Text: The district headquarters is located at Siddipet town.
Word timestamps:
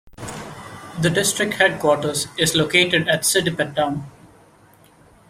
The 0.99 1.11
district 1.13 1.53
headquarters 1.59 2.25
is 2.35 2.55
located 2.55 3.07
at 3.07 3.21
Siddipet 3.21 3.75
town. 3.75 4.09